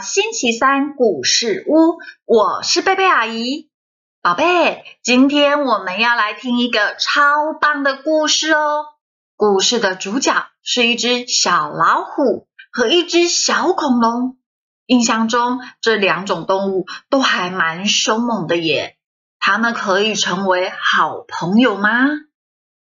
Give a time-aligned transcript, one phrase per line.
[0.00, 3.70] 星期三故事屋，我是贝贝阿姨。
[4.22, 8.86] 宝贝，今天我们要来听一个超棒的故事哦。
[9.36, 14.38] 故事的主角是一只小老虎和一只小恐龙。
[14.86, 18.96] 印象中，这两种动物都还蛮凶猛的耶。
[19.38, 22.06] 它们可以成为好朋友吗？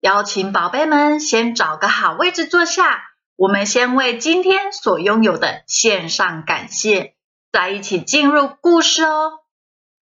[0.00, 3.02] 邀请宝贝们先找个好位置坐下，
[3.36, 7.14] 我们先为今天所拥有的献上感谢，
[7.50, 9.40] 再一起进入故事哦。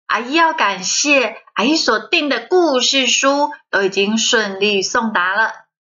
[0.07, 5.53] 阿姨要感谢阿姨所订的故事书都已经顺利送达了，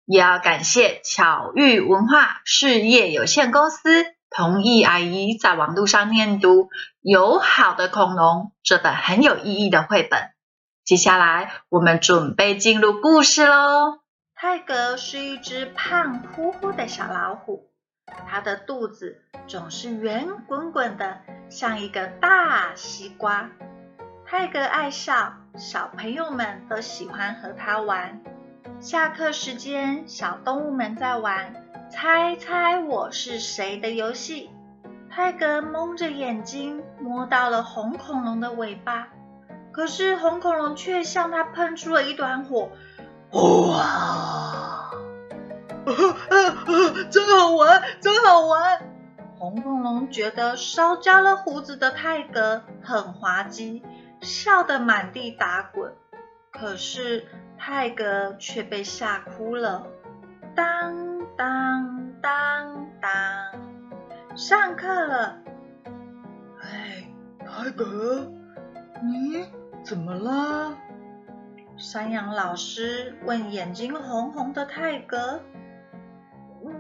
[0.07, 6.65] 也要感谢巧遇文化事业有限公司同意阿姨在网络上念读
[7.03, 10.31] 《友好的恐龙》这本很有意义的绘本。
[10.85, 14.01] 接下来，我们准备进入故事喽。
[14.43, 17.69] 泰格是一只胖乎乎的小老虎，
[18.27, 21.19] 它的肚子总是圆滚滚的，
[21.51, 23.51] 像一个大西瓜。
[24.25, 28.19] 泰格爱笑，小朋友们都喜欢和它玩。
[28.81, 34.49] 下课时间，小动物们在玩“猜猜我是谁”的游戏。
[35.11, 39.09] 泰格蒙着眼睛，摸到了红恐龙的尾巴。
[39.71, 42.71] 可是红恐龙却向他喷出了一团火，
[43.33, 44.91] 哇！
[47.11, 48.81] 真好玩，真好玩！
[49.39, 53.83] 红恐龙觉得烧焦了胡子的泰格很滑稽，
[54.21, 55.95] 笑得满地打滚。
[56.51, 57.27] 可是
[57.59, 59.87] 泰格却被吓哭了。
[60.55, 65.39] 当当当当，上课了。
[66.61, 67.09] 哎，
[67.39, 68.31] 泰格，
[69.03, 69.47] 你？
[69.83, 70.77] 怎么了？
[71.81, 75.41] 山羊老师问眼睛红红的泰格。
[76.61, 76.71] 我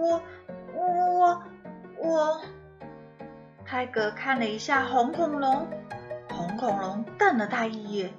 [0.00, 0.20] 我
[0.74, 0.82] 我
[1.14, 1.42] 我，
[2.08, 2.40] 我
[3.64, 5.68] 泰格看了一下红恐龙，
[6.28, 8.12] 红恐龙瞪了他一眼。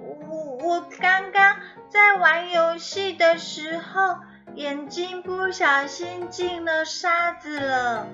[0.00, 1.56] 我我刚刚
[1.88, 4.16] 在玩游戏的时候，
[4.56, 8.08] 眼睛不小心进了沙子了。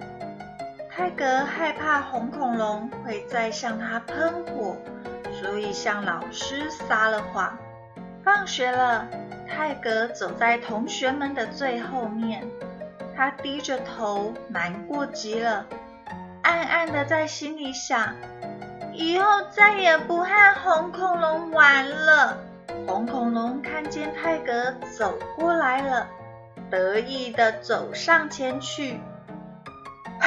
[0.90, 4.76] 泰格害怕红恐龙会再向他喷火。
[5.40, 7.56] 所以向老师撒了谎。
[8.24, 9.06] 放学了，
[9.48, 12.46] 泰格走在同学们的最后面，
[13.16, 15.64] 他低着头，难过极了，
[16.42, 18.14] 暗暗的在心里想：
[18.92, 22.38] 以后再也不和红恐龙玩了。
[22.86, 26.06] 红恐龙看见泰格走过来了，
[26.70, 29.00] 得意的走上前去：“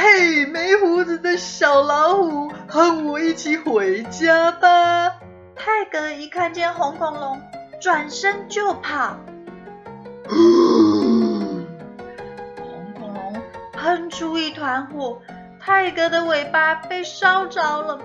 [0.01, 5.13] 嘿，没胡子的小老虎，和我一起回家吧。”
[5.55, 7.39] 泰格一看见红恐龙，
[7.79, 9.15] 转身就跑。
[10.27, 11.67] 红
[12.97, 13.39] 恐龙
[13.73, 15.21] 喷出一团火，
[15.59, 17.99] 泰格的尾巴被烧着了。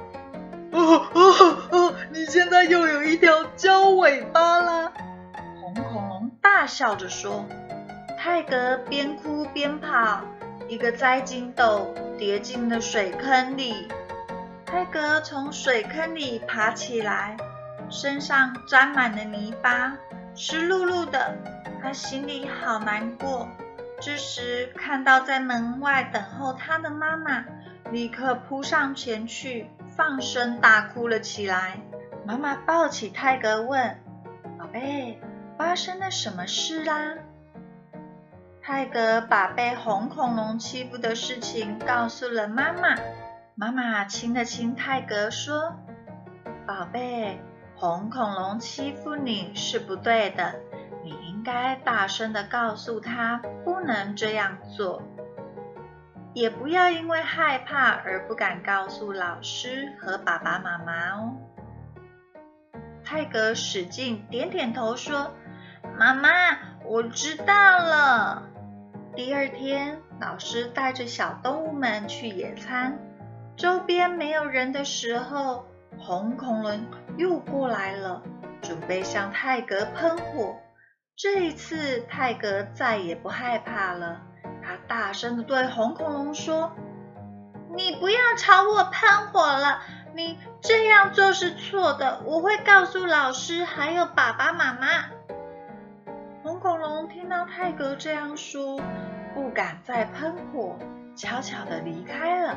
[0.73, 1.95] 哦哦哦！
[2.13, 4.93] 你现在又有一条焦尾巴啦！
[5.63, 7.47] 红恐龙大笑着说。
[8.19, 10.21] 泰格边哭边跑，
[10.69, 13.89] 一个栽筋斗跌进了水坑里。
[14.65, 17.37] 泰格从水坑里爬起来。
[17.89, 19.97] 身上沾满了泥巴，
[20.35, 21.37] 湿漉漉的，
[21.81, 23.49] 他心里好难过。
[24.01, 27.45] 这时，看到在门外等候他的妈妈，
[27.93, 31.79] 立刻扑上前去，放声大哭了起来。
[32.27, 34.01] 妈妈抱起泰格问
[34.59, 35.21] ：“宝贝，
[35.57, 37.15] 发生了什么事啦？”
[38.69, 42.97] 泰格把被红恐龙欺负的事情告诉了妈妈。
[43.55, 45.77] 妈妈亲了亲泰格，说
[46.67, 47.41] ：“宝贝。”
[47.79, 50.57] 红恐龙欺负你是不对的，
[51.05, 55.01] 你应该大声的告诉他不能这样做，
[56.35, 61.37] 也不要因为害怕而不敢告诉老师和爸爸妈妈哦。
[63.05, 65.31] 泰格使劲点点头说
[65.97, 66.31] ：“妈妈，
[66.85, 68.49] 我知道了。”
[69.17, 72.99] 第二天，老师带着小动物们去野餐，
[73.57, 75.65] 周边没有人的时候。
[75.99, 76.85] 红恐龙
[77.17, 78.23] 又过来了，
[78.61, 80.57] 准备向泰格喷火。
[81.17, 84.21] 这一次，泰格再也不害怕了。
[84.63, 86.73] 他大声的对红恐龙说
[87.75, 89.81] ：“你不要朝我喷火了，
[90.15, 92.21] 你这样做是错的。
[92.27, 95.07] 我会告诉老师还有爸爸妈妈。”
[96.45, 96.76] 红恐
[97.07, 98.81] 听到泰格这样说，
[99.35, 100.79] 不敢再喷火，
[101.15, 102.57] 悄悄的离开了。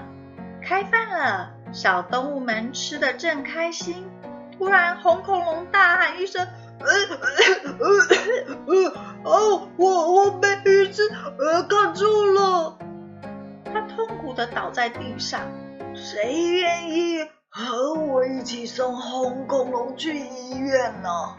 [0.61, 4.09] 开饭了，小动物们吃的正开心。
[4.57, 6.45] 突然，红恐龙大喊一声
[6.79, 8.93] ：“呃呃呃呃，
[9.23, 12.77] 哦，我我被鱼刺呃卡住了！”
[13.71, 15.41] 他痛苦的倒在地上。
[15.95, 21.35] 谁愿意和我一起送红恐龙去医院呢？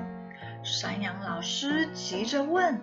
[0.63, 2.81] 山羊老师急着问。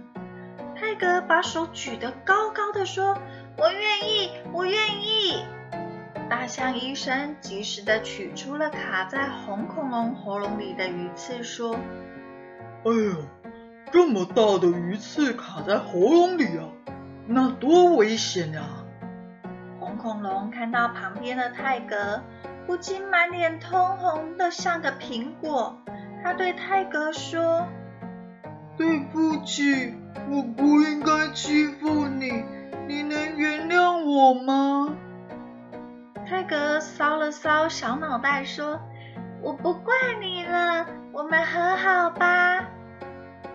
[0.76, 3.18] 泰格把手举得高高的说
[3.58, 5.44] ：“我愿意，我愿意。”
[6.30, 11.76] 大象医生及时的取出了卡在红恐龙喉咙里的鱼刺，说
[12.84, 13.16] ：“哎呦，
[13.92, 16.68] 这么大的鱼刺卡在喉咙里啊，
[17.26, 18.62] 那多危险呀！”
[19.80, 22.22] 红恐龙看到旁边的泰格，
[22.66, 25.82] 不禁满脸通红的像个苹果。
[26.28, 27.66] 他对泰格说
[28.76, 29.96] ：“对不起。”
[30.30, 32.44] 我不应该欺负你，
[32.86, 34.94] 你能原谅我吗？
[36.28, 38.78] 泰格搔了搔小脑袋，说
[39.42, 42.68] ：“我不怪你了，我们和好吧。”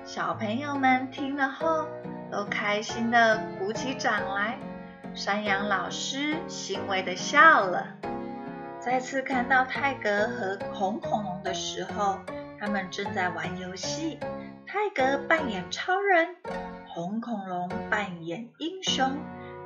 [0.02, 1.86] 小朋友们听了后，
[2.30, 4.56] 都开心的鼓起掌来。
[5.12, 7.88] 山羊老师欣慰的笑了。
[8.80, 12.18] 再次看到泰格和红恐龙的时候，
[12.64, 14.20] 他们正在玩游戏。
[14.68, 16.36] 泰格扮演超人，
[16.86, 19.18] 红恐龙扮演英雄，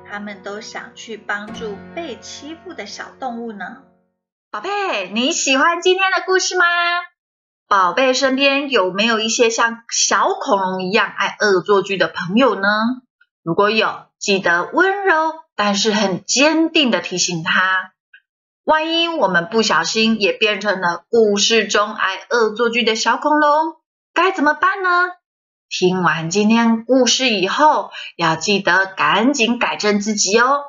[0.09, 3.83] 他们都想去帮助被欺负的小动物呢。
[4.49, 6.65] 宝贝，你喜欢今天的故事吗？
[7.67, 12.67] 宝贝身边有没有一些像小恐龙一样爱恶作剧的朋友呢？
[13.43, 17.91] 如果有，记得温柔但是很坚定的提醒他，
[18.67, 23.77] 万一我们不小心也变成了故事中爱恶作剧的小恐龙。
[24.13, 24.89] 该怎么办呢？
[25.69, 30.65] 听完今天故事以后，要记得赶紧改正自己哦。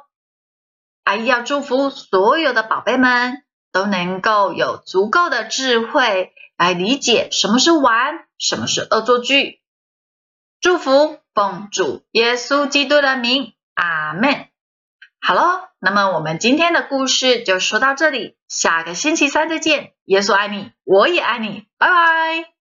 [1.02, 3.42] 阿姨要祝福所有的宝贝们
[3.72, 9.60] 都能够有足够的智慧来理解什么是玩，什么是恶作剧。
[10.60, 14.46] 祝福奉主耶稣基督的名，阿门。
[15.20, 19.92] 好喽，那么我们今天的故事就说到这里，下个星期三再见。
[20.04, 22.57] 耶稣爱你，我也爱你，拜拜。